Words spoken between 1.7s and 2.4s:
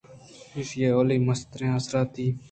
آسراتی